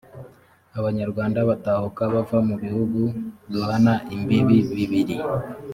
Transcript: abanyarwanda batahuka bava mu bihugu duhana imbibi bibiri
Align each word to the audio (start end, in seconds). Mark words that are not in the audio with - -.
abanyarwanda 0.79 1.39
batahuka 1.49 2.01
bava 2.13 2.37
mu 2.47 2.55
bihugu 2.63 2.99
duhana 3.51 3.93
imbibi 4.15 4.57
bibiri 4.77 5.17